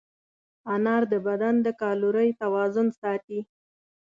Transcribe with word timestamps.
انار 0.75 1.03
د 1.11 1.13
بدن 1.27 1.55
د 1.65 1.67
کالورۍ 1.81 2.29
توازن 2.41 2.87
ساتي. 2.99 3.39